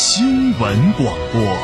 [0.00, 1.58] 新闻广播。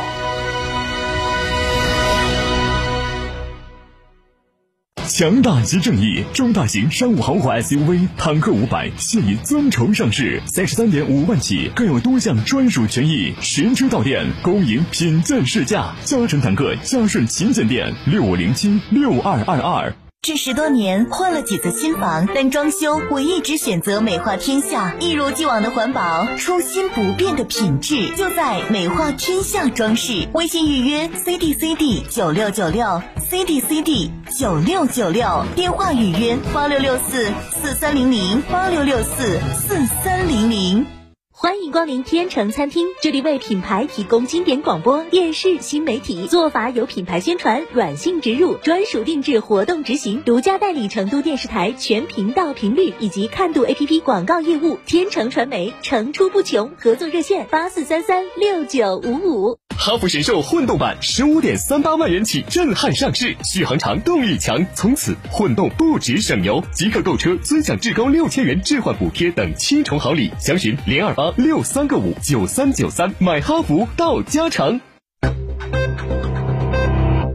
[5.06, 13.32] 强大即正义，中大型商务豪华 SUV 坦克五百现已尊崇上市，三十三点五万起，更有多项专属权益。
[13.40, 15.94] 实车到店，恭迎品鉴试驾。
[16.02, 19.94] 嘉诚坦克嘉顺旗舰店六五零七六二二二。
[20.24, 30.26] 这十多年换了几次新房，但装修我一直选择美化天下，一如既往的环保，初心不变的品质，就在美化天下装饰。
[30.32, 41.03] 微信预约 C D C D 九六九六 C D C D 九六九六，电话预约八六六四四三零零八六六四四三零零。
[41.44, 54.78] 欢迎光临天成餐厅，这里为品牌提供经典广播电视新媒体做法，有品牌宣传、软性植入、专属定制活动执行，独家代理成都电视台全频道频率以及看度 APP 广告业务。
[54.86, 59.58] 天成传媒层出不穷，合作热线八四三三六九五五。
[59.76, 74.80] 哈弗神兽混动版十五点三八万元起震撼上市，续航长，动力强，从此混动不止省油，即刻购车尊享至高六千元置换补贴等七重好礼，详询零二八六三个五九三九三，买哈弗到家城。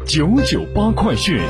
[0.05, 1.41] 九九八快讯。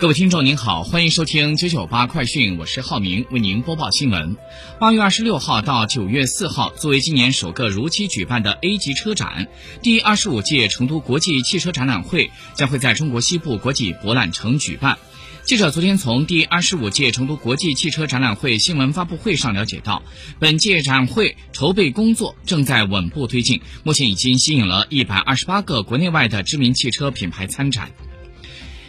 [0.00, 4.34] 各位听众您好，欢迎收听九九八快讯，我是浩明，为您播报新闻。
[4.78, 9.46] 八月二十六号到九月四号，作为今年首个如期举办的 A 级车展，
[9.82, 14.96] 第二十五届成都国际汽车展览会将会在中国西部国际博览城举办。
[15.44, 20.02] 记者昨天从第二十五届成都国际汽车展览会新闻发布会上了解到，
[20.38, 27.90] 本届展会筹备工作正在稳步推进，目前已经吸引了一百二十八个国内外的知名汽车品牌参展。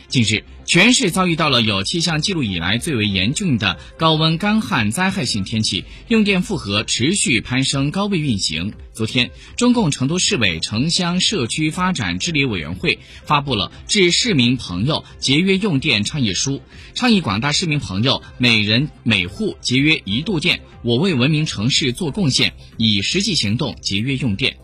[0.08, 8.74] 近日，全市遭遇到了有气象记录以来最为严峻的高温干旱灾害性天气，用电负荷持续攀升，高位运行。
[8.94, 16.62] 昨天，中共成都市委城乡社区发展治理委员会发布了致市民朋友节约用电倡议书，
[16.94, 24.56] 倡议广大市民朋友每人每户节约一度电，我为文明城市做贡献，以实际行动节约用电。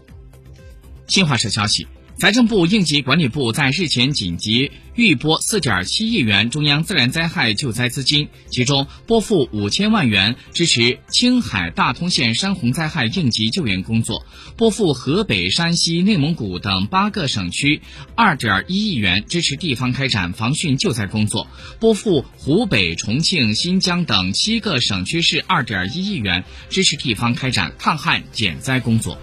[1.09, 1.85] 新华社消息。
[2.19, 17.83] 财政部应急管理部在日前紧急预拨四点七亿元中央自然灾害救灾资金，其中拨付五千万元支持青海大通县山洪灾害应急救援工作，拨付河北、山西、内蒙古等八个省区
[18.15, 21.45] 二点一亿元支持地方开展防汛救灾工作，
[21.79, 29.19] 拨付湖北、重庆、新疆等七个省区市二点一亿元支持地方开展抗旱减灾工作。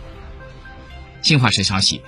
[1.22, 2.00] 新华社消息。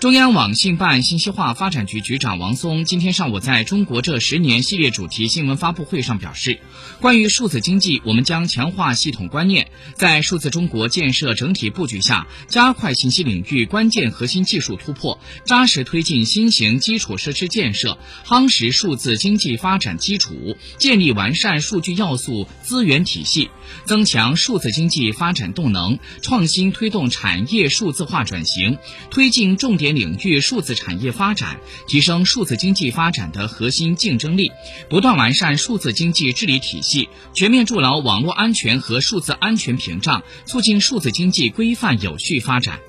[0.00, 6.60] 中央网信办信息化发展局局长王松今天上午在中国这十年系列主题新闻发布会上表示，
[7.00, 23.50] 关于数字经济，我们将强化系统观念，在数字中国建设整体布局下，加快信息领域关键核心技术突破，扎实推进新型基础设施建设，夯实数字经济发展基础，建立完善数据要素资源体系，
[23.84, 28.78] 增强数字经济发展动能，创新推动产业数字化转型，
[29.10, 29.87] 推进重点。
[29.92, 34.52] 领域数字产业发展，提升数字经济发展的核心竞争力，
[34.88, 42.80] 不断完善数字经济治理体系，全面筑牢网络安全和数字安全屏障，促进数字经济规范有序发展。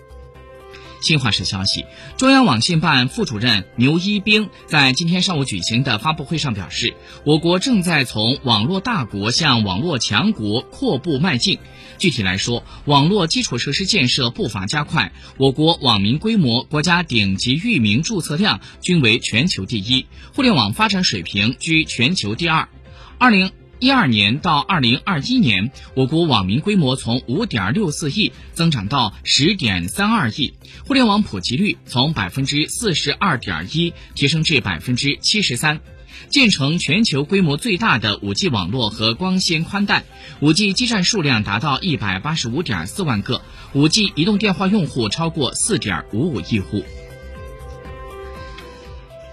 [1.02, 1.86] 新华社消息，
[2.18, 11.59] 中央网信办副主任牛一兵在今天上午举行的发布会上表示，我国正在从网络大国向网络强国阔步迈进。
[11.97, 22.70] 具体来说，网络基础设施建设步伐加快，我国网民规模、国家顶级域名注册量均为全球第一，互联网发展水平居全球第二。
[23.18, 30.53] 二零一二年到二零二一年，我国网民规模从五点六四亿增长到十点三二亿，
[30.85, 35.79] 互联网普及率从百分之四十二点一提升至百分之七十三。
[36.28, 40.03] 建成全球规模最大的 5G 网络和光纤宽带
[40.41, 43.41] ，5G 基站数量达到一百八十五点四万个
[43.73, 46.84] ，5G 移动电话用户超过四点五五亿户。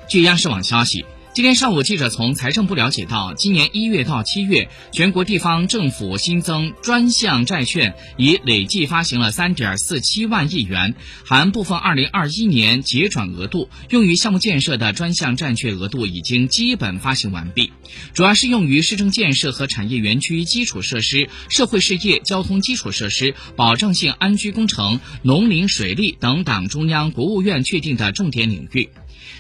[0.09, 1.05] 据央视网消息。
[1.37, 10.95] 今天上午，记者从财政部了解到，今年一月到七月，全国地方政府新增专项债券已累计发行了三点四七万亿元，
[11.27, 17.71] 含部分二零二一年结转额度，用于项目建设的专项债券额度已经基本发行完毕，
[18.15, 28.89] 主要是用于市政建设和产业园区基础设施、社会事业、交通基础设施、保障性安居工程、农林水利等党中央、国务院确定的重点领域。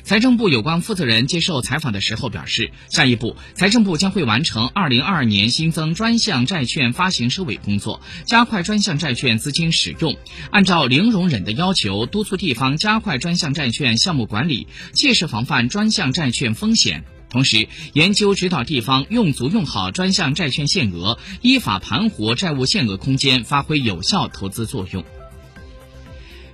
[0.03, 10.17] 财政部有关负责人接受采访的时候表示，下一步，财政部将会完成二零二二年新增专项债券发行收尾工作，加快专项债券资金使用，
[10.51, 17.05] 按照零容忍的要求，督促地方加快专项债券项目管理，切实防范专项债券风险。
[17.29, 25.05] 同时，研究指导地方用足用好专项债券限额，依法盘活债务限额空间，发挥有效投资作用。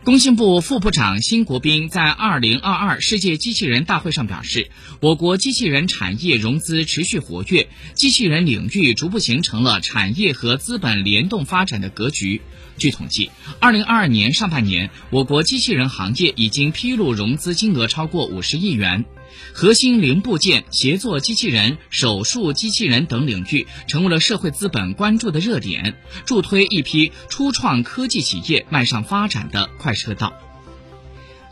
[0.04, 4.68] 工信部副部长辛国斌在二零二二世界机器人大会上表示，
[4.98, 12.42] 我国机器人产业融资持续活跃，机器人领域逐步形成了产业和资本联动发展的格局。
[12.78, 19.04] 据统计，二零二二年上半年，我国机器人行业已经披露融资金额超过五十亿元。
[19.52, 30.32] 核心零部件、协作机器人、手术机器人等领域成为了社会资本关注的热点，助推一批初创科技企业迈上发展的快车道。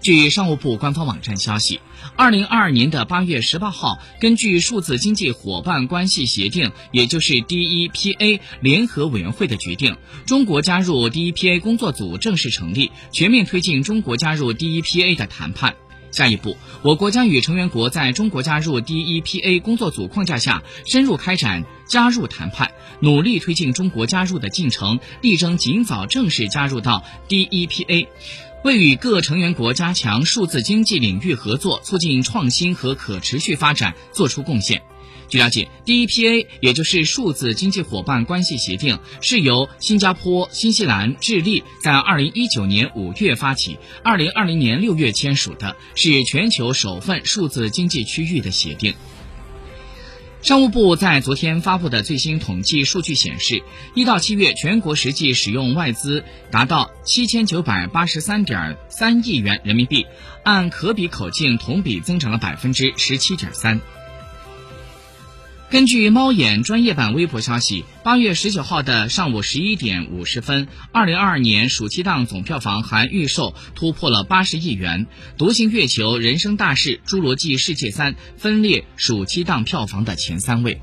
[0.03, 1.79] 据商务部官方网站消息，
[2.17, 15.77] 二零二二年的八月十八号，根据数字经济伙伴关系协定，也就是 DEPA 联合委员会的决定，中国加入 DEPA 工作组正式成立，全面推进中国加入 DEPA 的谈判。
[16.11, 22.71] 下一步，我国将与成员国在中国加入 DEPA 工作组框架下，深入开展加入谈判，
[23.01, 28.09] 努力推进中国加入的进程，力争尽早正式加入到 DEPA，
[28.62, 34.83] 为与各成员国加强数字经济领域合作、促进创新和可持续发展作出贡献。
[35.29, 48.95] 据了解，DEPA 也就是数字经济伙伴关系协定，是由新加坡、新西兰、智利在二零一九年五月发起，二零二零年六月签署的，是全球首份数字经济区域的协定。
[50.43, 53.63] 商务部在昨天发布的最新统计数据显示，
[53.95, 60.07] 一到七月全国实际使用外资达到七千九百八十三点三亿元人民币，
[60.43, 63.81] 按可比口径同比增长了百分之十七点三。
[65.70, 75.06] 根据猫眼专业版微博消息，八月十九号的上午十一点五十分，二零二二年暑期档总票房含预售突破了八十亿元，
[75.38, 80.81] 《独行月球》《人生大事》《侏罗纪世界三》分列暑期档票房的前三位。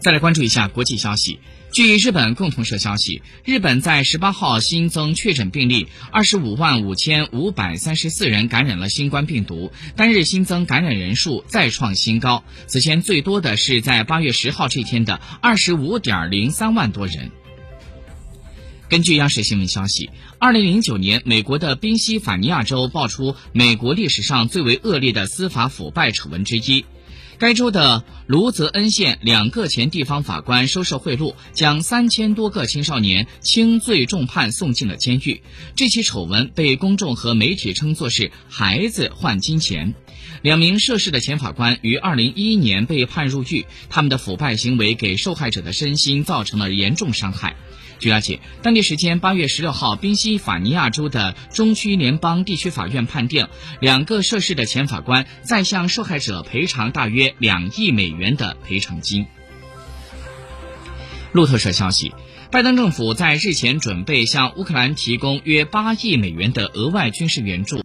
[0.00, 1.40] 再来关注一下国际消息。
[1.72, 12.42] 据日本共同社消息，日本在十八号新增确诊病例二十五万五千五百三十四人感染了新冠病毒，单日新增感染人数再创新高。
[12.66, 17.30] 此前最多的是在八月十号这天的二十五点零三万多人。
[18.88, 26.86] 根据央视新闻消息，二零零九年，美国的宾夕法尼亚州爆出美国历史上最为恶劣的司法腐败丑闻之一。
[27.40, 35.42] 该州的卢泽恩县两个前地方法官收受贿赂，将三千多个青少年轻罪重判送进了监狱。
[35.74, 39.94] 这起丑闻被公众和媒体称作是“孩子换金钱”。
[40.42, 47.56] 两名涉事的前法官于二零一一年被判入狱，他们的腐败行为给受害者的身心造成了严重伤害。
[47.98, 53.48] 据了解，当地时间八月十六号，宾夕法尼亚州的中区联邦地区法院判定，
[53.78, 59.26] 两个涉事的前法官再向受害者赔偿大约两亿美元的赔偿金。
[61.32, 62.14] 路透社消息，
[62.50, 67.78] 拜登政府在日前准备向乌克兰提供约八亿美元的额外军事援助。